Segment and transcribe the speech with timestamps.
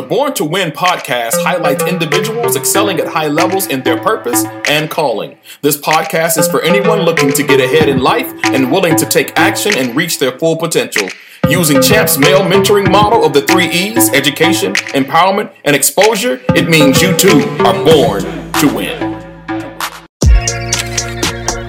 [0.00, 4.88] The Born to Win podcast highlights individuals excelling at high levels in their purpose and
[4.88, 5.36] calling.
[5.60, 9.38] This podcast is for anyone looking to get ahead in life and willing to take
[9.38, 11.06] action and reach their full potential.
[11.50, 17.02] Using Champ's male mentoring model of the three E's education, empowerment, and exposure, it means
[17.02, 18.22] you too are born
[18.54, 19.02] to win.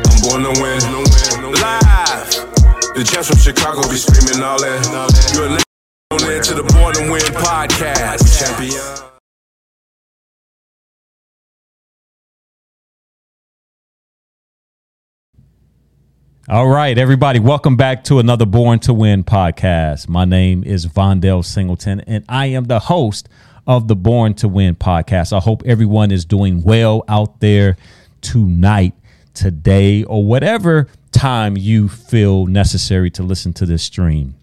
[0.07, 0.79] I'm born to win.
[1.52, 2.32] Live.
[2.95, 5.66] The champs from Chicago be screaming all that.
[6.52, 6.63] To the
[7.09, 8.38] Win podcast.
[8.38, 9.07] Champion.
[16.49, 20.09] All right, everybody, welcome back to another Born to Win podcast.
[20.09, 23.29] My name is Vondale Singleton, and I am the host
[23.65, 25.31] of the Born to Win podcast.
[25.31, 27.77] I hope everyone is doing well out there
[28.20, 28.93] tonight,
[29.34, 34.35] today, or whatever time you feel necessary to listen to this stream.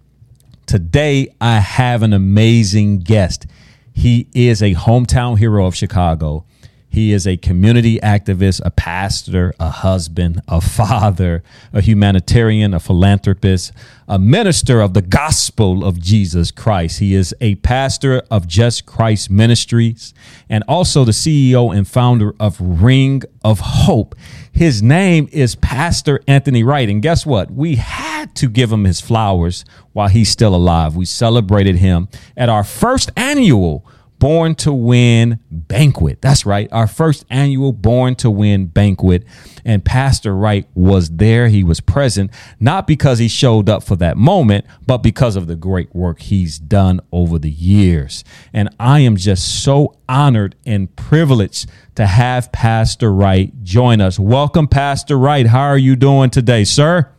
[0.69, 3.47] Today, I have an amazing guest.
[3.95, 6.45] He is a hometown hero of Chicago.
[6.91, 13.73] He is a community activist, a pastor, a husband, a father, a humanitarian, a philanthropist,
[14.07, 16.99] a minister of the gospel of Jesus Christ.
[16.99, 20.13] He is a pastor of Just Christ Ministries
[20.51, 24.15] and also the CEO and founder of Ring of Hope.
[24.59, 26.89] His name is Pastor Anthony Wright.
[26.89, 27.49] And guess what?
[27.49, 30.97] We had to give him his flowers while he's still alive.
[30.97, 33.87] We celebrated him at our first annual
[34.19, 36.21] Born to Win banquet.
[36.21, 39.25] That's right, our first annual Born to Win banquet.
[39.65, 41.49] And Pastor Wright was there.
[41.49, 45.57] He was present, not because he showed up for that moment, but because of the
[45.57, 48.25] great work he's done over the years.
[48.53, 54.19] And I am just so honored and privileged to have Pastor Wright join us.
[54.19, 55.47] Welcome, Pastor Wright.
[55.47, 57.11] How are you doing today, sir?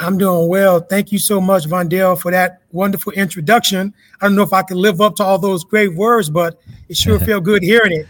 [0.00, 0.80] I'm doing well.
[0.80, 3.92] Thank you so much, Vondale, for that wonderful introduction.
[4.20, 6.96] I don't know if I can live up to all those great words, but it
[6.96, 8.08] sure felt good hearing it.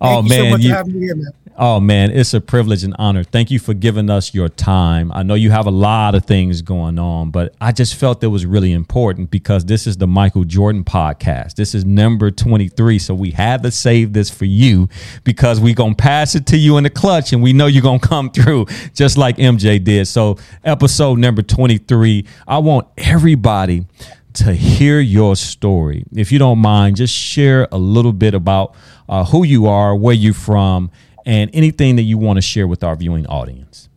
[0.00, 1.32] Thank oh, you man, so much you, for having me here, man.
[1.62, 3.22] Oh man, it's a privilege and honor.
[3.22, 5.12] Thank you for giving us your time.
[5.12, 8.28] I know you have a lot of things going on, but I just felt it
[8.28, 11.56] was really important because this is the Michael Jordan podcast.
[11.56, 14.88] This is number 23, so we had to save this for you
[15.22, 17.82] because we're going to pass it to you in the clutch and we know you're
[17.82, 20.08] going to come through just like MJ did.
[20.08, 23.84] So, episode number 23, I want everybody
[24.32, 26.04] to hear your story.
[26.14, 28.74] If you don't mind, just share a little bit about
[29.10, 30.90] uh, who you are, where you're from,
[31.26, 33.88] and anything that you want to share with our viewing audience.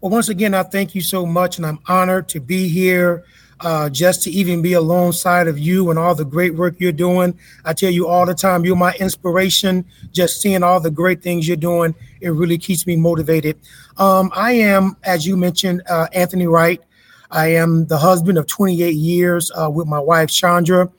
[0.00, 3.24] Well, once again, I thank you so much, and I'm honored to be here.
[3.60, 7.34] Uh, just to even be alongside of you and all the great work you're doing.
[7.64, 9.86] I tell you all the time, you're my inspiration.
[10.12, 13.58] Just seeing all the great things you're doing, it really keeps me motivated.
[13.96, 16.82] Um, I am, as you mentioned, uh, Anthony Wright.
[17.30, 20.90] I am the husband of 28 years uh, with my wife, Chandra.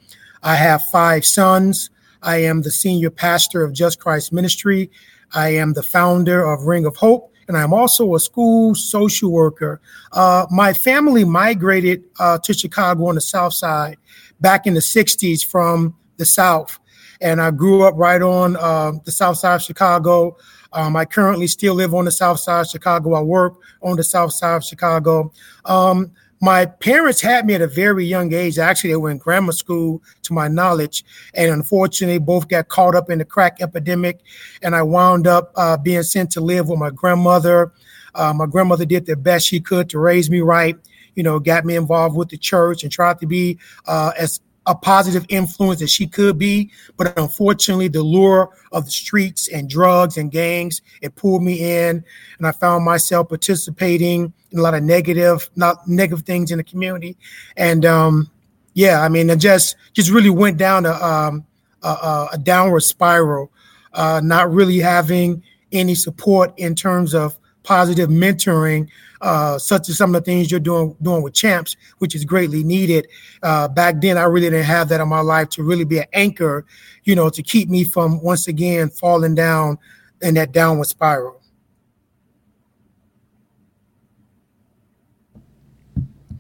[0.41, 1.91] I have five sons.
[2.23, 4.89] I am the senior pastor of Just Christ Ministry.
[5.33, 9.81] I am the founder of Ring of Hope, and I'm also a school social worker.
[10.11, 13.97] Uh, my family migrated uh, to Chicago on the South Side
[14.39, 16.79] back in the 60s from the South.
[17.21, 20.37] And I grew up right on uh, the South Side of Chicago.
[20.73, 23.13] Um, I currently still live on the South Side of Chicago.
[23.13, 25.31] I work on the South Side of Chicago.
[25.65, 26.11] Um,
[26.41, 28.59] my parents had me at a very young age.
[28.59, 31.03] Actually, they were in grammar school, to my knowledge,
[31.33, 34.21] and unfortunately, both got caught up in the crack epidemic,
[34.61, 37.71] and I wound up uh, being sent to live with my grandmother.
[38.13, 40.75] Uh, my grandmother did the best she could to raise me right.
[41.15, 44.75] You know, got me involved with the church and tried to be uh, as a
[44.75, 46.69] positive influence that she could be.
[46.97, 52.03] But unfortunately, the lure of the streets and drugs and gangs, it pulled me in.
[52.37, 56.63] And I found myself participating in a lot of negative, not negative things in the
[56.63, 57.17] community.
[57.55, 58.29] And um,
[58.73, 61.45] yeah, I mean, it just, just really went down a, um,
[61.81, 63.51] a, a downward spiral,
[63.93, 65.41] uh, not really having
[65.71, 68.89] any support in terms of positive mentoring,
[69.19, 72.63] uh, such as some of the things you're doing doing with champs, which is greatly
[72.63, 73.07] needed.
[73.43, 76.05] Uh, back then, I really didn't have that in my life to really be an
[76.13, 76.65] anchor,
[77.03, 79.77] you know, to keep me from once again falling down
[80.21, 81.41] in that downward spiral.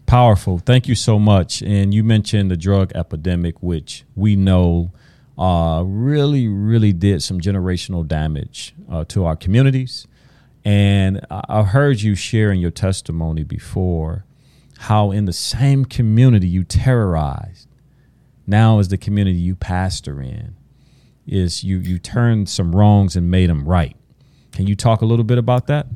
[0.05, 0.59] Powerful.
[0.59, 1.61] Thank you so much.
[1.61, 4.93] And you mentioned the drug epidemic, which we know
[5.37, 10.07] uh, really, really did some generational damage uh, to our communities
[10.67, 14.25] and I've heard you sharing your testimony before
[14.79, 17.69] how in the same community you terrorized,
[18.45, 20.57] now is the community you pastor in,
[21.25, 23.95] is you you turned some wrongs and made them right.
[24.51, 25.87] Can you talk a little bit about that?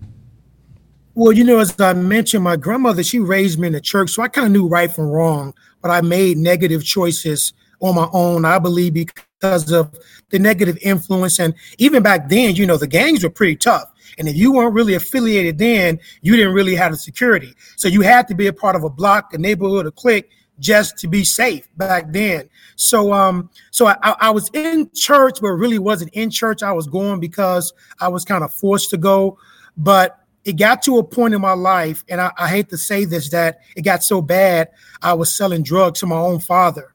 [1.16, 4.24] Well, you know, as I mentioned, my grandmother, she raised me in the church, so
[4.24, 7.52] I kind of knew right from wrong, but I made negative choices
[7.82, 8.46] on my own.
[8.46, 9.94] I believe because of
[10.30, 11.42] the negative influence.
[11.42, 13.91] And even back then, you know, the gangs were pretty tough.
[14.18, 17.56] And if you weren't really affiliated then, you didn't really have the security.
[17.76, 20.30] So you had to be a part of a block, a neighborhood, a clique
[20.60, 22.48] just to be safe back then.
[22.76, 26.62] So um so I, I was in church, but really wasn't in church.
[26.64, 29.38] I was going because I was kind of forced to go.
[29.78, 33.06] But it got to a point in my life, and I, I hate to say
[33.06, 34.70] this, that it got so bad
[35.02, 36.94] I was selling drugs to my own father.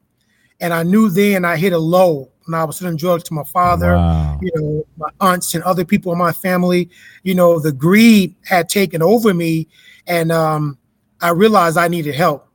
[0.59, 3.43] And I knew then I hit a low when I was selling drugs to my
[3.43, 4.39] father, wow.
[4.41, 6.89] you know, my aunts and other people in my family.
[7.23, 9.67] You know, the greed had taken over me,
[10.07, 10.77] and um,
[11.21, 12.46] I realized I needed help.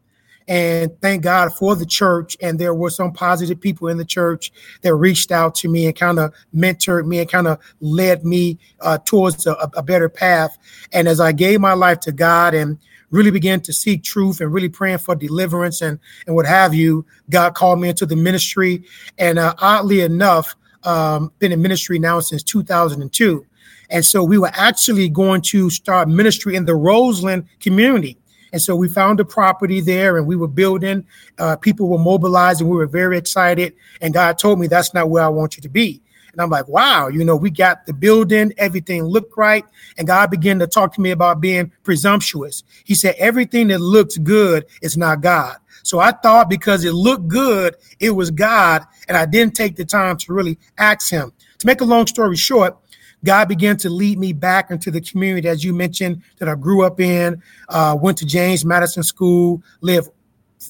[0.49, 2.37] And thank God for the church.
[2.41, 4.53] And there were some positive people in the church
[4.83, 8.59] that reached out to me and kind of mentored me and kind of led me
[8.81, 10.59] uh, towards a, a better path.
[10.93, 12.79] And as I gave my life to God and
[13.11, 17.07] really began to seek truth and really praying for deliverance and, and what have you,
[17.31, 18.85] God called me into the ministry.
[19.19, 23.47] And uh, oddly enough, um, been in ministry now since 2002.
[23.91, 28.19] And so we were actually going to start ministry in the Roseland community.
[28.53, 31.07] And so we found a property there and we were building.
[31.39, 33.75] Uh, people were mobilized and we were very excited.
[34.01, 36.03] And God told me, that's not where I want you to be.
[36.33, 39.65] And I'm like, wow, you know, we got the building, everything looked right.
[39.99, 42.65] And God began to talk to me about being presumptuous.
[42.85, 45.57] He said, everything that looks good is not God.
[45.83, 48.87] So I thought because it looked good, it was God.
[49.09, 51.33] And I didn't take the time to really ask him.
[51.59, 52.77] To make a long story short,
[53.25, 56.85] God began to lead me back into the community, as you mentioned, that I grew
[56.85, 60.11] up in, uh, went to James Madison School, lived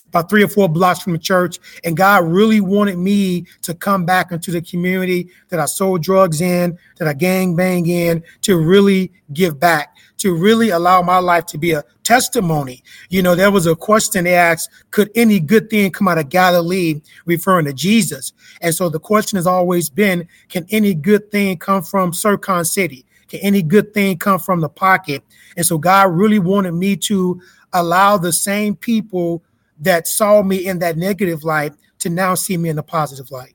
[0.09, 1.59] about three or four blocks from the church.
[1.85, 6.41] And God really wanted me to come back into the community that I sold drugs
[6.41, 11.47] in, that I gang bang in, to really give back, to really allow my life
[11.47, 12.83] to be a testimony.
[13.09, 16.29] You know, there was a question they asked, could any good thing come out of
[16.29, 18.33] Galilee, referring to Jesus?
[18.61, 23.07] And so the question has always been, can any good thing come from Sircon City?
[23.29, 25.25] Can any good thing come from the pocket?
[25.57, 27.41] And so God really wanted me to
[27.73, 29.43] allow the same people
[29.83, 33.55] that saw me in that negative light to now see me in a positive light.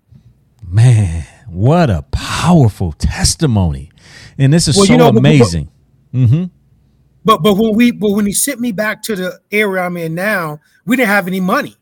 [0.66, 3.92] Man, what a powerful testimony.
[4.38, 5.72] And this is well, so you know, amazing.
[6.12, 6.44] But, mm-hmm.
[7.26, 10.14] but but when we but when he sent me back to the area I'm in
[10.16, 11.76] now, we didn't have any money.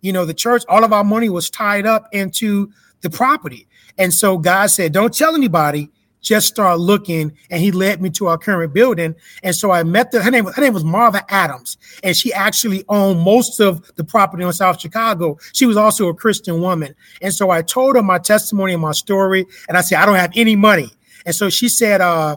[0.00, 2.72] You know, the church, all of our money was tied up into
[3.02, 3.68] the property.
[3.98, 5.90] And so God said, Don't tell anybody
[6.22, 9.14] just start looking and he led me to our current building.
[9.42, 12.84] And so i met the her name her name was marva adams and she actually
[12.88, 15.36] owned most of the property on south chicago.
[15.52, 16.94] She was also a christian woman.
[17.20, 20.14] And so i told her my testimony and my story and i said i don't
[20.14, 20.90] have any money.
[21.26, 22.36] And so she said uh,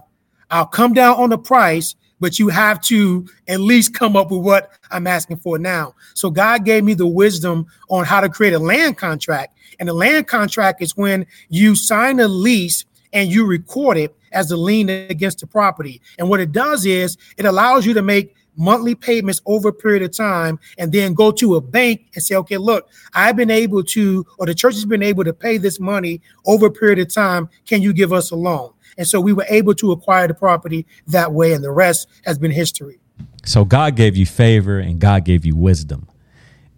[0.50, 4.42] i'll come down on the price but you have to at least come up with
[4.42, 5.94] what i'm asking for now.
[6.16, 9.56] So god gave me the wisdom on how to create a land contract.
[9.80, 12.86] And a land contract is when you sign a lease
[13.16, 16.02] and you record it as a lien against the property.
[16.20, 20.04] And what it does is it allows you to make monthly payments over a period
[20.04, 23.84] of time and then go to a bank and say, okay, look, I've been able
[23.84, 27.14] to, or the church has been able to pay this money over a period of
[27.14, 27.50] time.
[27.66, 28.72] Can you give us a loan?
[28.98, 32.38] And so we were able to acquire the property that way, and the rest has
[32.38, 33.00] been history.
[33.46, 36.08] So God gave you favor and God gave you wisdom.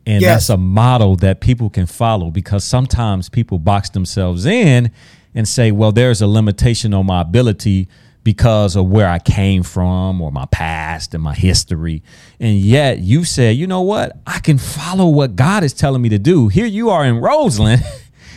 [0.06, 0.48] And yes.
[0.48, 4.92] that's a model that people can follow because sometimes people box themselves in
[5.38, 7.88] and say, well, there's a limitation on my ability
[8.24, 12.02] because of where I came from or my past and my history.
[12.40, 14.18] And yet you said, you know what?
[14.26, 16.48] I can follow what God is telling me to do.
[16.48, 17.84] Here you are in Roseland.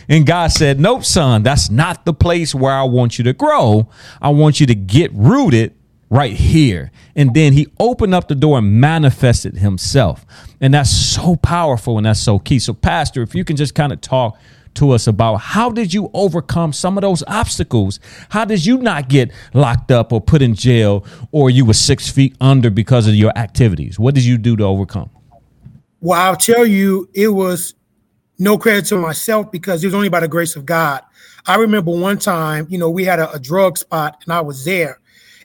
[0.09, 3.87] And God said, Nope, son, that's not the place where I want you to grow.
[4.21, 5.73] I want you to get rooted
[6.09, 6.91] right here.
[7.15, 10.25] And then he opened up the door and manifested himself.
[10.59, 12.59] And that's so powerful and that's so key.
[12.59, 14.37] So, Pastor, if you can just kind of talk
[14.75, 17.99] to us about how did you overcome some of those obstacles?
[18.29, 22.09] How did you not get locked up or put in jail or you were six
[22.09, 23.99] feet under because of your activities?
[23.99, 25.09] What did you do to overcome?
[25.99, 27.75] Well, I'll tell you, it was
[28.39, 31.03] no credit to myself because it was only by the grace of God.
[31.45, 34.65] I remember one time, you know, we had a, a drug spot and I was
[34.65, 34.99] there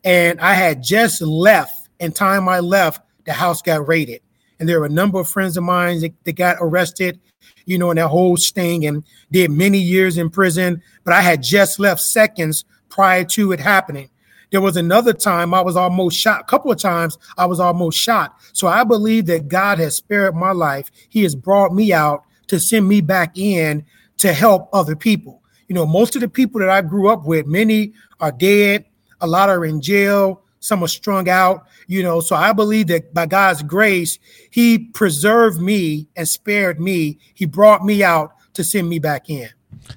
[0.04, 4.22] and I had just left and time I left, the house got raided.
[4.58, 7.20] And there were a number of friends of mine that, that got arrested
[7.66, 10.82] you know, in that whole sting and did many years in prison.
[11.04, 14.08] But I had just left seconds prior to it happening.
[14.50, 16.40] There was another time I was almost shot.
[16.40, 18.36] A couple of times I was almost shot.
[18.52, 20.90] So I believe that God has spared my life.
[21.08, 23.84] He has brought me out to send me back in
[24.18, 25.42] to help other people.
[25.68, 28.84] You know, most of the people that I grew up with, many are dead,
[29.20, 32.20] a lot are in jail, some are strung out, you know.
[32.20, 34.18] So I believe that by God's grace,
[34.50, 37.18] He preserved me and spared me.
[37.34, 39.48] He brought me out to send me back in.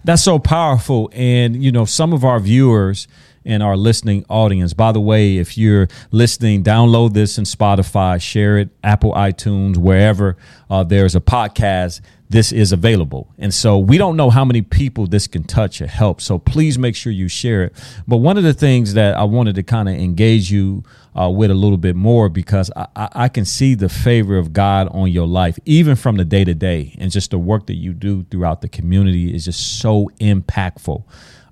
[0.03, 1.09] That's so powerful.
[1.13, 3.07] And, you know, some of our viewers
[3.45, 8.57] and our listening audience, by the way, if you're listening, download this in Spotify, share
[8.57, 10.37] it, Apple, iTunes, wherever
[10.69, 13.33] uh, there's a podcast this is available.
[13.39, 16.21] And so we don't know how many people this can touch or help.
[16.21, 17.73] So please make sure you share it.
[18.07, 20.83] But one of the things that I wanted to kind of engage you
[21.19, 24.87] uh, with a little bit more because I, I, can see the favor of God
[24.91, 27.93] on your life, even from the day to day, and just the work that you
[27.93, 31.03] do throughout the community is just so impactful.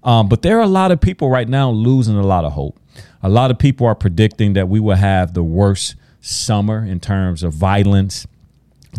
[0.03, 2.79] Um, but there are a lot of people right now losing a lot of hope.
[3.24, 7.41] A lot of people are predicting that we will have the worst summer in terms
[7.41, 8.27] of violence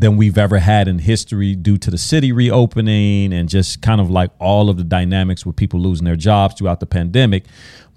[0.00, 4.10] than we've ever had in history due to the city reopening and just kind of
[4.10, 7.44] like all of the dynamics with people losing their jobs throughout the pandemic.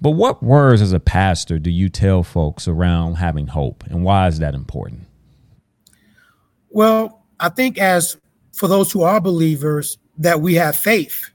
[0.00, 4.26] But what words as a pastor do you tell folks around having hope and why
[4.26, 5.02] is that important?
[6.70, 8.16] Well, I think as
[8.52, 11.30] for those who are believers that we have faith.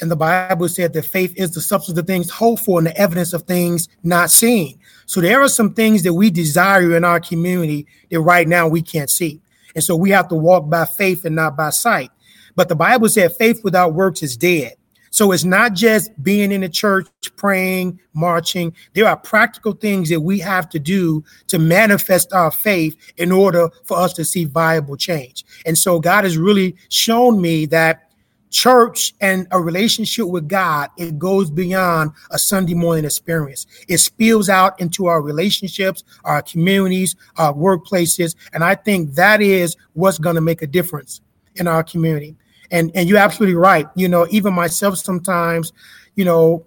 [0.00, 2.96] And the Bible said that faith is the substance of things hoped for and the
[2.96, 4.78] evidence of things not seen.
[5.06, 8.80] So there are some things that we desire in our community that right now we
[8.80, 9.40] can't see.
[9.74, 12.10] And so we have to walk by faith and not by sight.
[12.56, 14.74] But the Bible said faith without works is dead.
[15.10, 18.74] So it's not just being in the church, praying, marching.
[18.94, 23.70] There are practical things that we have to do to manifest our faith in order
[23.84, 25.44] for us to see viable change.
[25.64, 28.07] And so God has really shown me that
[28.50, 33.66] church and a relationship with God, it goes beyond a Sunday morning experience.
[33.88, 38.34] It spills out into our relationships, our communities, our workplaces.
[38.52, 41.20] And I think that is what's going to make a difference
[41.56, 42.36] in our community.
[42.70, 43.86] And and you're absolutely right.
[43.94, 45.72] You know, even myself sometimes,
[46.16, 46.64] you know,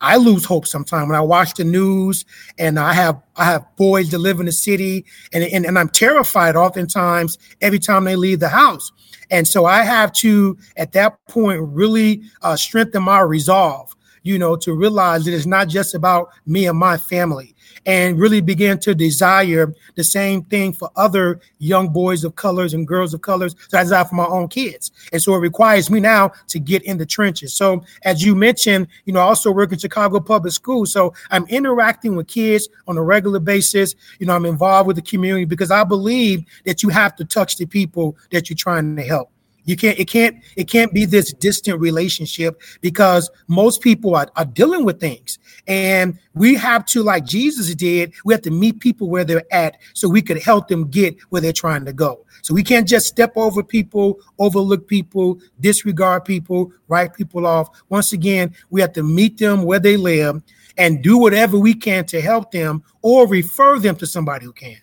[0.00, 2.24] I lose hope sometimes when I watch the news
[2.58, 5.88] and I have I have boys that live in the city and, and, and I'm
[5.88, 8.92] terrified oftentimes every time they leave the house.
[9.30, 14.56] And so I have to, at that point, really uh, strengthen my resolve, you know,
[14.56, 17.54] to realize that it's not just about me and my family
[17.88, 22.86] and really begin to desire the same thing for other young boys of colors and
[22.86, 24.92] girls of colors that I desire for my own kids.
[25.10, 27.54] And so it requires me now to get in the trenches.
[27.54, 30.92] So as you mentioned, you know, I also work in Chicago Public Schools.
[30.92, 33.94] So I'm interacting with kids on a regular basis.
[34.18, 37.56] You know, I'm involved with the community because I believe that you have to touch
[37.56, 39.30] the people that you're trying to help.
[39.68, 44.46] You can't, it can't, it can't be this distant relationship because most people are, are
[44.46, 45.38] dealing with things.
[45.66, 49.76] And we have to, like Jesus did, we have to meet people where they're at
[49.92, 52.24] so we could help them get where they're trying to go.
[52.40, 57.68] So we can't just step over people, overlook people, disregard people, write people off.
[57.90, 60.42] Once again, we have to meet them where they live
[60.78, 64.78] and do whatever we can to help them or refer them to somebody who can.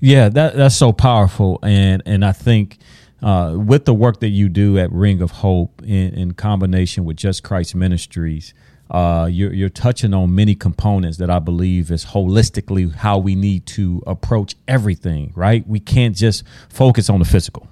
[0.00, 2.78] Yeah, that that's so powerful, and and I think
[3.22, 7.16] uh, with the work that you do at Ring of Hope in, in combination with
[7.16, 8.52] Just Christ Ministries,
[8.90, 13.64] uh, you're, you're, touching on many components that I believe is holistically how we need
[13.66, 15.66] to approach everything, right?
[15.66, 17.68] We can't just focus on the physical.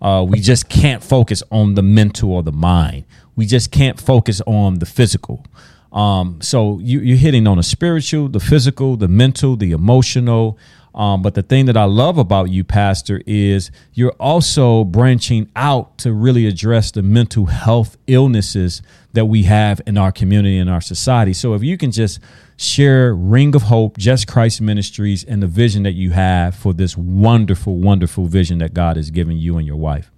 [0.00, 3.04] Uh, we just can't focus on the mental or the mind.
[3.34, 5.44] We just can't focus on the physical.
[5.92, 10.56] Um, so you, you're hitting on the spiritual, the physical, the mental, the emotional,
[10.94, 15.98] um, but the thing that I love about you, Pastor, is you're also branching out
[15.98, 18.82] to really address the mental health illnesses
[19.12, 21.32] that we have in our community and our society.
[21.32, 22.20] So if you can just
[22.56, 26.96] share Ring of Hope, Just Christ Ministries, and the vision that you have for this
[26.96, 30.10] wonderful, wonderful vision that God has given you and your wife.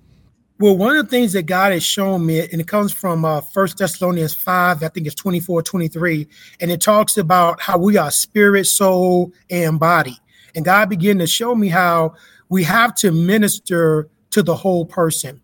[0.59, 3.41] Well, one of the things that God has shown me, and it comes from uh,
[3.41, 6.29] 1 Thessalonians 5, I think it's 24, 23,
[6.61, 10.19] and it talks about how we are spirit, soul, and body.
[10.55, 12.15] And God began to show me how
[12.49, 15.41] we have to minister to the whole person.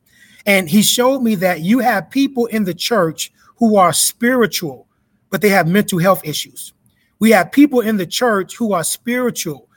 [0.46, 4.86] And He showed me that you have people in the church who are spiritual,
[5.30, 6.72] but they have mental health issues.
[7.18, 9.67] We have people in the church who are spiritual,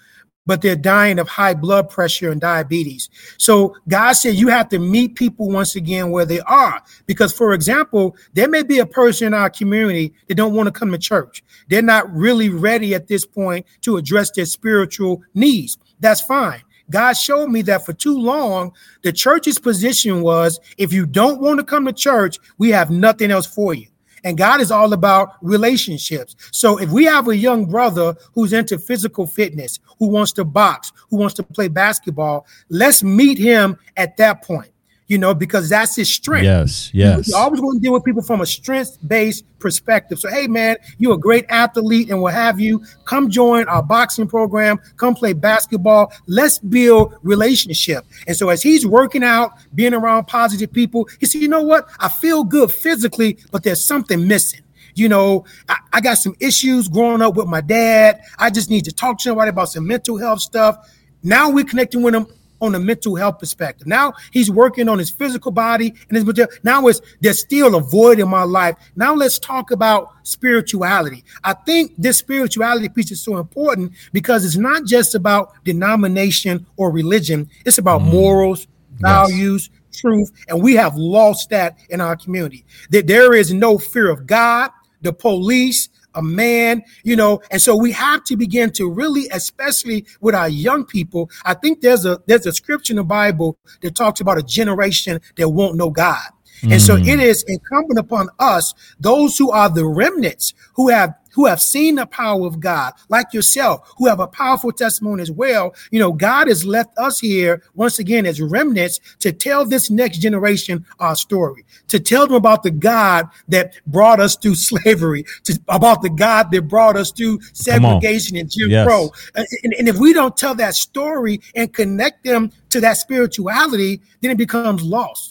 [0.52, 3.10] but they're dying of high blood pressure and diabetes.
[3.38, 6.84] So God said you have to meet people once again where they are.
[7.06, 10.78] Because, for example, there may be a person in our community that don't want to
[10.78, 11.42] come to church.
[11.70, 15.78] They're not really ready at this point to address their spiritual needs.
[16.02, 16.64] That's fine.
[16.90, 21.62] God showed me that for too long, the church's position was if you don't want
[21.62, 23.88] to come to church, we have nothing else for you.
[24.24, 26.36] And God is all about relationships.
[26.52, 30.92] So if we have a young brother who's into physical fitness, who wants to box,
[31.10, 34.72] who wants to play basketball, let's meet him at that point.
[35.12, 36.46] You know, because that's his strength.
[36.46, 37.28] Yes, yes.
[37.28, 40.20] You always want to deal with people from a strength-based perspective.
[40.20, 42.82] So, hey, man, you're a great athlete and what have you.
[43.04, 44.80] Come join our boxing program.
[44.96, 46.14] Come play basketball.
[46.28, 48.06] Let's build relationship.
[48.26, 51.90] And so, as he's working out, being around positive people, he said, you know what?
[52.00, 54.62] I feel good physically, but there's something missing.
[54.96, 58.22] You know, I, I got some issues growing up with my dad.
[58.40, 60.90] I just need to talk to somebody about some mental health stuff.
[61.22, 62.28] Now we're connecting with him
[62.62, 63.88] on a mental health perspective.
[63.88, 66.48] Now he's working on his physical body and his mental.
[66.64, 68.76] Now it's there's still a void in my life.
[68.96, 71.24] Now let's talk about spirituality.
[71.44, 76.92] I think this spirituality piece is so important because it's not just about denomination or
[76.92, 77.50] religion.
[77.66, 78.12] It's about mm.
[78.12, 80.00] morals, values, yes.
[80.00, 82.66] truth, and we have lost that in our community.
[82.92, 84.70] That there is no fear of God,
[85.02, 90.06] the police, a man, you know, and so we have to begin to really, especially
[90.20, 91.30] with our young people.
[91.46, 95.20] I think there's a there's a scripture in the Bible that talks about a generation
[95.38, 96.30] that won't know God.
[96.64, 97.08] And so mm.
[97.08, 101.96] it is incumbent upon us, those who are the remnants who have who have seen
[101.96, 105.74] the power of God, like yourself, who have a powerful testimony as well.
[105.90, 110.20] You know, God has left us here once again as remnants to tell this next
[110.20, 115.60] generation our story, to tell them about the God that brought us through slavery, to,
[115.68, 118.86] about the God that brought us through segregation and Jim yes.
[118.86, 119.10] Crow.
[119.36, 124.32] And, and if we don't tell that story and connect them to that spirituality, then
[124.32, 125.31] it becomes lost.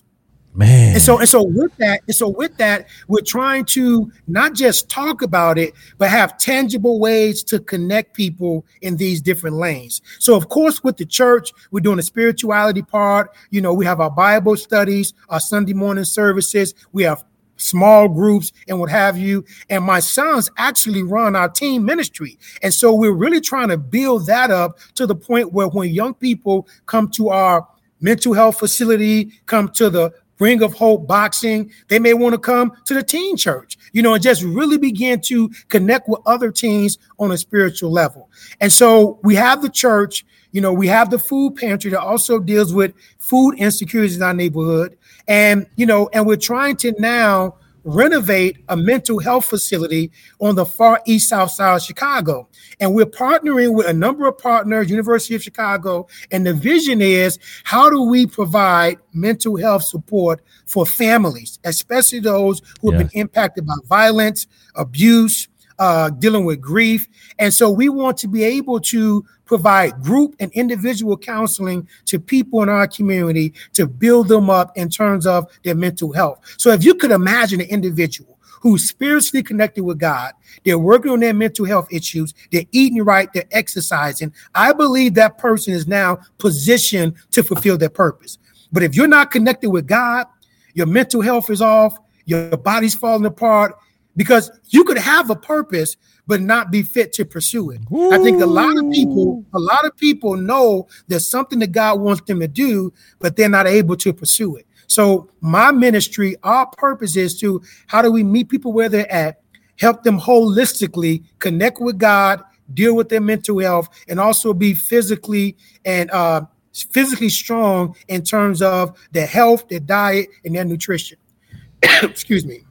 [0.53, 0.95] Man.
[0.95, 4.89] And so and so with that, and so with that, we're trying to not just
[4.89, 10.03] talk about it, but have tangible ways to connect people in these different lanes.
[10.19, 13.31] So of course, with the church, we're doing the spirituality part.
[13.51, 17.25] You know, we have our Bible studies, our Sunday morning services, we have
[17.57, 19.45] small groups and what have you.
[19.69, 22.39] And my sons actually run our team ministry.
[22.63, 26.15] And so we're really trying to build that up to the point where when young
[26.15, 27.69] people come to our
[28.01, 31.71] mental health facility, come to the Ring of Hope Boxing.
[31.89, 35.21] They may want to come to the teen church, you know, and just really begin
[35.23, 38.29] to connect with other teens on a spiritual level.
[38.61, 42.41] And so we have the church, you know, we have the food pantry that also
[42.41, 44.97] deals with food insecurities in our neighborhood.
[45.29, 50.67] And, you know, and we're trying to now renovate a mental health facility on the
[50.67, 52.49] far east south side of Chicago.
[52.79, 56.07] And we're partnering with a number of partners, University of Chicago.
[56.31, 62.63] And the vision is how do we provide mental health support for families, especially those
[62.81, 63.11] who have yes.
[63.11, 67.09] been impacted by violence, abuse, uh, dealing with grief.
[67.39, 72.63] And so we want to be able to provide group and individual counseling to people
[72.63, 76.39] in our community to build them up in terms of their mental health.
[76.57, 80.35] So if you could imagine an individual who's spiritually connected with God,
[80.65, 85.37] they're working on their mental health issues, they're eating right, they're exercising, I believe that
[85.37, 88.39] person is now positioned to fulfill their purpose.
[88.71, 90.29] But if you're not connected with God,
[90.75, 93.75] your mental health is off, your body's falling apart,
[94.17, 95.97] because you could have a purpose,
[96.27, 97.81] but not be fit to pursue it.
[97.93, 98.13] Ooh.
[98.13, 102.01] I think a lot of people, a lot of people know there's something that God
[102.01, 104.67] wants them to do, but they're not able to pursue it.
[104.87, 109.41] So my ministry, our purpose is to how do we meet people where they're at,
[109.79, 112.43] help them holistically connect with God,
[112.75, 116.43] deal with their mental health, and also be physically and uh,
[116.73, 121.19] physically strong in terms of their health, their diet, and their nutrition.
[122.03, 122.65] Excuse me.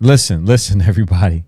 [0.00, 1.44] Listen, listen, everybody.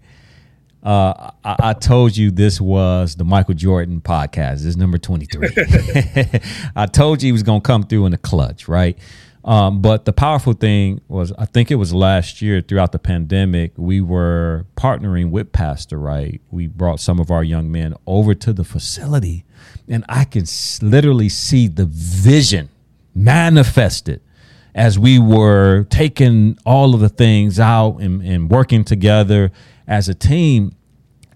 [0.83, 4.53] Uh, I, I, told you this was the Michael Jordan podcast.
[4.53, 5.49] This is number 23.
[6.77, 8.99] I told you he was going to come through in the clutch, right?
[9.45, 13.73] Um, but the powerful thing was, I think it was last year throughout the pandemic,
[13.77, 16.41] we were partnering with Pastor Wright.
[16.51, 19.45] We brought some of our young men over to the facility,
[19.87, 20.47] and I can
[20.81, 22.71] literally see the vision
[23.15, 24.23] manifested
[24.81, 29.53] as we were taking all of the things out and, and working together
[29.87, 30.75] as a team.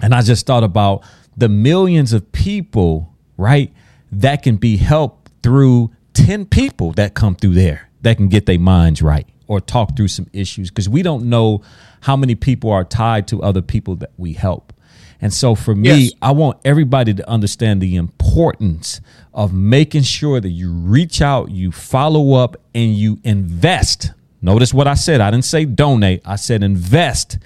[0.01, 1.05] And I just thought about
[1.37, 3.71] the millions of people, right,
[4.11, 8.59] that can be helped through 10 people that come through there that can get their
[8.59, 11.61] minds right or talk through some issues because we don't know
[12.01, 14.73] how many people are tied to other people that we help.
[15.21, 16.13] And so for me, yes.
[16.21, 19.01] I want everybody to understand the importance
[19.33, 24.13] of making sure that you reach out, you follow up, and you invest.
[24.43, 25.21] Notice what I said.
[25.21, 27.39] I didn't say donate, I said invest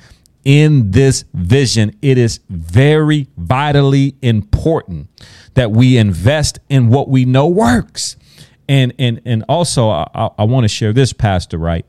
[0.45, 1.95] in this vision.
[2.03, 5.09] It is very vitally important
[5.55, 8.17] that we invest in what we know works.
[8.69, 11.87] And and and also I, I want to share this, Pastor, right?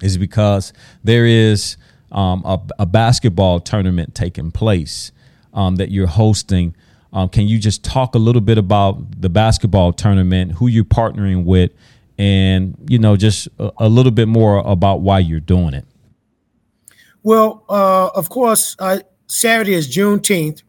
[0.00, 0.72] Is because
[1.04, 1.76] there is
[2.12, 5.12] um, a, a, basketball tournament taking place
[5.54, 6.74] um, that you're hosting.
[7.12, 11.44] Um, can you just talk a little bit about the basketball tournament, who you're partnering
[11.44, 11.72] with,
[12.20, 15.86] and you know just a, a little bit more about why you're doing it.
[17.22, 20.62] Well, uh, of course, uh, Saturday is Juneteenth,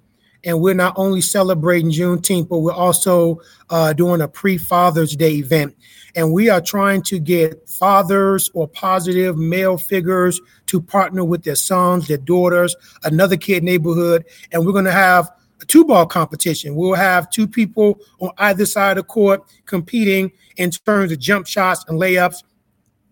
[0.45, 5.35] and we're not only celebrating Juneteenth, but we're also uh, doing a pre Father's Day
[5.35, 5.75] event.
[6.15, 11.55] And we are trying to get fathers or positive male figures to partner with their
[11.55, 14.25] sons, their daughters, another kid neighborhood.
[14.51, 15.29] And we're going to have
[15.61, 16.75] a two ball competition.
[16.75, 21.47] We'll have two people on either side of the court competing in terms of jump
[21.47, 22.43] shots and layups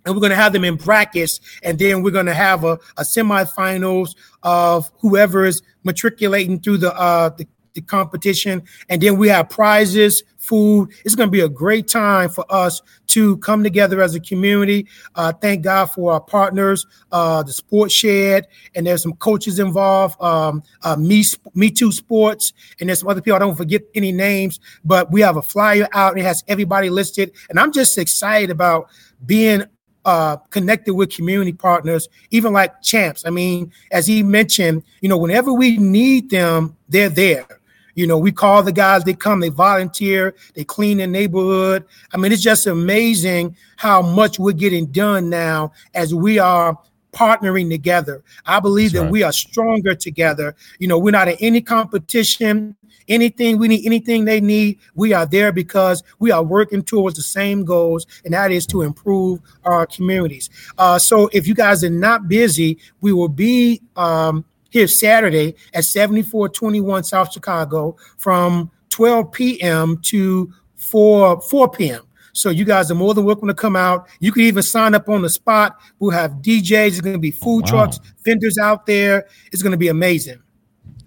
[0.05, 2.79] and we're going to have them in brackets and then we're going to have a,
[2.97, 7.47] a semifinals of whoever is matriculating through the, uh, the,
[7.79, 12.29] the competition and then we have prizes food it's going to be a great time
[12.29, 17.41] for us to come together as a community uh, thank god for our partners uh,
[17.43, 22.89] the sports shed and there's some coaches involved um, uh, me me too sports and
[22.89, 26.11] there's some other people i don't forget any names but we have a flyer out
[26.11, 28.89] and it has everybody listed and i'm just excited about
[29.25, 29.63] being
[30.05, 33.25] uh, connected with community partners, even like champs.
[33.25, 37.58] I mean, as he mentioned, you know, whenever we need them, they're there.
[37.99, 41.83] You know, we call the guys, they come, they volunteer, they clean the neighborhood.
[42.13, 46.77] I mean, it's just amazing how much we're getting done now as we are
[47.11, 48.23] partnering together.
[48.45, 49.11] I believe That's that right.
[49.11, 50.55] we are stronger together.
[50.79, 52.77] You know, we're not in any competition.
[53.09, 57.23] Anything we need, anything they need, we are there because we are working towards the
[57.23, 60.49] same goals, and that is to improve our communities.
[60.77, 65.85] Uh, so if you guys are not busy, we will be um, here Saturday at
[65.85, 69.97] 7421 South Chicago from 12 p.m.
[70.03, 72.01] to 4 4 p.m.
[72.33, 74.07] So you guys are more than welcome to come out.
[74.19, 75.79] You can even sign up on the spot.
[75.99, 76.87] We'll have DJs.
[76.87, 77.69] It's going to be food wow.
[77.69, 79.27] trucks, vendors out there.
[79.51, 80.41] It's going to be amazing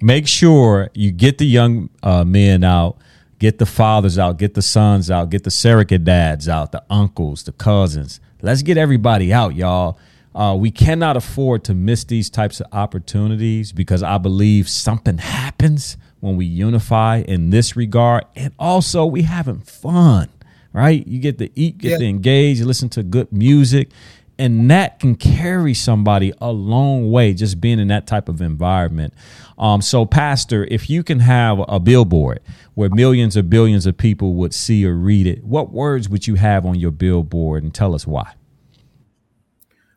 [0.03, 2.99] make sure you get the young uh, men out,
[3.39, 7.45] get the fathers out, get the sons out, get the surrogate dads out, the uncles,
[7.45, 8.21] the cousins.
[8.43, 9.99] Let's get everybody out, y'all.
[10.35, 15.97] Uh, we cannot afford to miss these types of opportunities because I believe something happens
[16.21, 18.25] when we unify in this regard.
[18.35, 20.29] And also, we having fun,
[20.73, 21.07] right?
[21.07, 21.99] You get to eat, get yeah.
[21.99, 23.91] to engage, you listen to good music
[24.39, 29.13] and that can carry somebody a long way just being in that type of environment
[29.59, 32.41] um, so pastor if you can have a billboard
[32.75, 36.35] where millions or billions of people would see or read it what words would you
[36.37, 38.33] have on your billboard and tell us why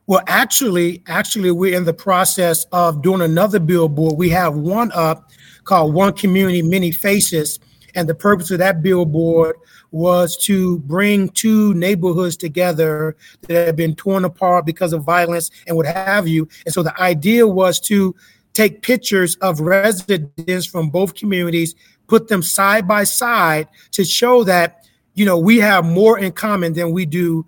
[0.07, 5.31] well actually actually we're in the process of doing another billboard we have one up
[5.63, 7.59] called one community many faces
[7.95, 9.55] and the purpose of that billboard
[9.91, 15.77] was to bring two neighborhoods together that had been torn apart because of violence and
[15.77, 16.47] what have you.
[16.65, 18.13] And so the idea was to
[18.51, 21.75] take pictures of residents from both communities,
[22.07, 26.73] put them side by side to show that, you know, we have more in common
[26.73, 27.45] than we do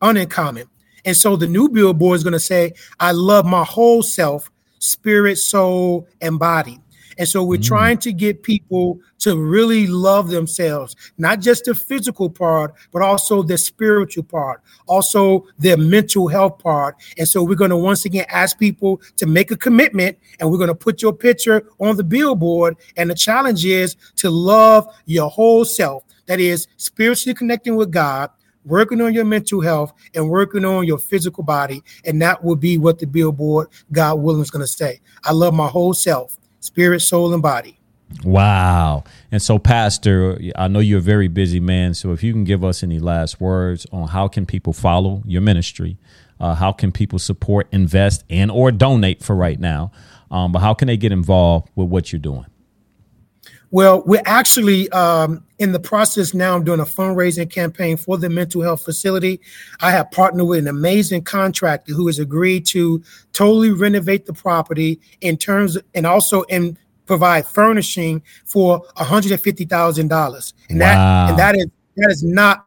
[0.00, 0.69] uncommon.
[1.04, 5.36] And so the new billboard is going to say, I love my whole self, spirit,
[5.36, 6.80] soul, and body.
[7.20, 7.66] And so we're mm.
[7.66, 13.42] trying to get people to really love themselves, not just the physical part, but also
[13.42, 16.96] the spiritual part, also their mental health part.
[17.18, 20.56] And so we're going to once again ask people to make a commitment and we're
[20.56, 22.76] going to put your picture on the billboard.
[22.96, 26.04] And the challenge is to love your whole self.
[26.24, 28.30] That is spiritually connecting with God,
[28.64, 31.82] working on your mental health and working on your physical body.
[32.04, 35.00] And that will be what the billboard, God willing, is going to say.
[35.24, 37.78] I love my whole self spirit, soul, and body.
[38.24, 39.04] Wow.
[39.30, 41.94] And so, Pastor, I know you're a very busy man.
[41.94, 45.40] So, if you can give us any last words on how can people follow your
[45.40, 45.96] ministry,
[46.38, 49.92] uh, how can people support, invest, and or donate for right now,
[50.30, 52.46] um, but how can they get involved with what you're doing?
[53.72, 58.28] Well, we're actually um, in the process now of doing a fundraising campaign for the
[58.28, 59.40] mental health facility.
[59.80, 63.02] I have partnered with an amazing contractor who has agreed to
[63.32, 70.52] totally renovate the property in terms and also in provide furnishing for $150,000.
[70.68, 70.86] And wow.
[70.86, 72.64] that and that is that is not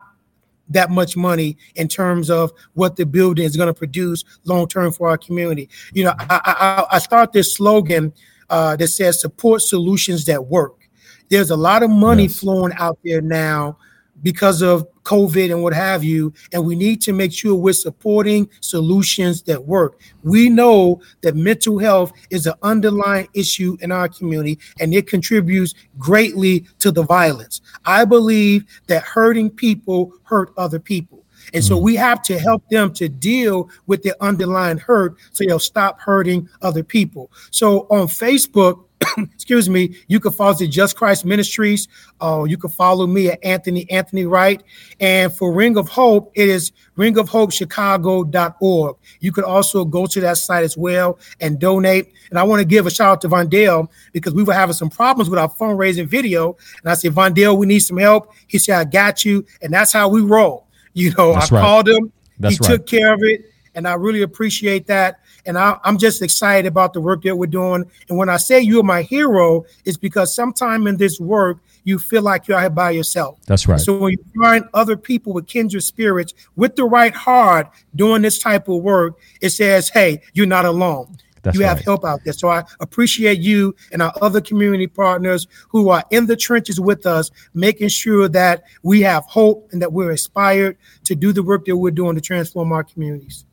[0.70, 4.92] that much money in terms of what the building is going to produce long term
[4.92, 5.70] for our community.
[5.94, 8.14] You know, I, I, I start this slogan
[8.50, 10.83] uh, that says support solutions that work.
[11.30, 12.40] There's a lot of money yes.
[12.40, 13.78] flowing out there now
[14.22, 16.34] because of COVID and what have you.
[16.54, 20.00] And we need to make sure we're supporting solutions that work.
[20.24, 25.74] We know that mental health is an underlying issue in our community and it contributes
[25.98, 27.62] greatly to the violence.
[27.86, 31.23] I believe that hurting people hurt other people.
[31.54, 31.82] And so mm.
[31.82, 36.50] we have to help them to deal with their underlying hurt so they'll stop hurting
[36.62, 37.32] other people.
[37.52, 38.86] So on Facebook,
[39.34, 41.88] excuse me, you can follow the Just Christ Ministries.
[42.22, 44.64] Uh, you can follow me at Anthony Anthony Wright.
[45.00, 48.96] And for Ring of Hope, it is ringofhopechicago.org.
[49.20, 52.14] You could also go to that site as well and donate.
[52.30, 54.90] And I want to give a shout out to Vondale because we were having some
[54.90, 56.56] problems with our fundraising video.
[56.82, 58.32] And I said, Vondale, we need some help.
[58.48, 59.46] He said, I got you.
[59.62, 60.63] And that's how we roll.
[60.94, 61.62] You know, that's I right.
[61.62, 62.12] called him.
[62.40, 62.78] That's he right.
[62.78, 63.52] took care of it.
[63.76, 65.20] And I really appreciate that.
[65.46, 67.90] And I, am just excited about the work that we're doing.
[68.08, 72.22] And when I say you're my hero, it's because sometime in this work, you feel
[72.22, 73.40] like you're out by yourself.
[73.46, 73.80] That's right.
[73.80, 78.40] So when you find other people with kindred spirits with the right heart doing this
[78.40, 81.18] type of work, it says, hey, you're not alone.
[81.44, 81.70] That's you right.
[81.70, 82.34] have help out there.
[82.34, 87.06] So I appreciate you and our other community partners who are in the trenches with
[87.06, 91.66] us, making sure that we have hope and that we're inspired to do the work
[91.66, 93.46] that we're doing to transform our communities.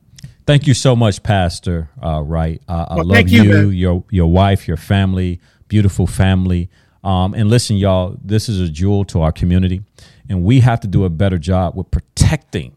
[0.46, 1.90] Thank you so much, Pastor.
[2.02, 6.70] Uh, right, uh, I love you, you your your wife, your family, beautiful family.
[7.04, 9.82] Um, and listen, y'all, this is a jewel to our community,
[10.28, 12.76] and we have to do a better job with protecting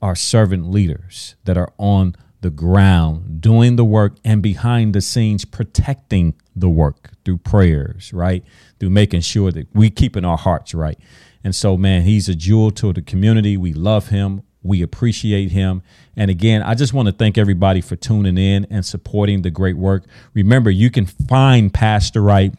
[0.00, 5.44] our servant leaders that are on the ground doing the work and behind the scenes
[5.44, 8.44] protecting the work through prayers, right?
[8.78, 10.98] Through making sure that we keep in our hearts right.
[11.42, 13.56] And so, man, he's a jewel to the community.
[13.56, 14.42] We love him.
[14.62, 15.82] We appreciate him.
[16.16, 19.76] And again, I just want to thank everybody for tuning in and supporting the great
[19.76, 20.04] work.
[20.34, 22.52] Remember, you can find Pastor Wright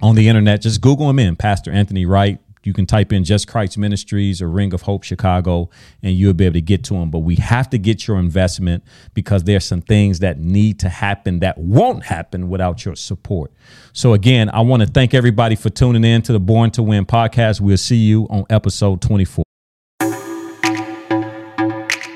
[0.00, 0.62] on the internet.
[0.62, 2.40] Just Google him in, Pastor Anthony Wright.
[2.64, 5.70] You can type in Just Christ Ministries or Ring of Hope Chicago,
[6.02, 7.10] and you'll be able to get to them.
[7.10, 11.40] But we have to get your investment because there's some things that need to happen
[11.40, 13.52] that won't happen without your support.
[13.92, 17.04] So, again, I want to thank everybody for tuning in to the Born to Win
[17.04, 17.60] podcast.
[17.60, 19.51] We'll see you on episode 24.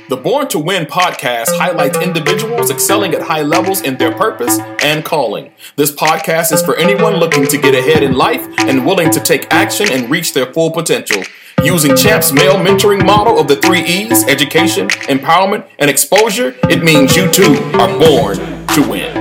[0.08, 5.04] The Born to Win podcast highlights individuals excelling at high levels in their purpose and
[5.04, 5.50] calling.
[5.74, 9.52] This podcast is for anyone looking to get ahead in life and willing to take
[9.52, 11.24] action and reach their full potential.
[11.64, 17.16] Using Champ's male mentoring model of the three E's education, empowerment, and exposure, it means
[17.16, 18.36] you too are born
[18.68, 19.15] to win.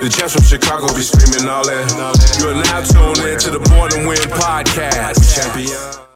[0.00, 2.38] The champs from Chicago be screaming all that.
[2.38, 5.34] You're now tuned in to the Born to Win podcast.
[5.34, 6.07] Champion.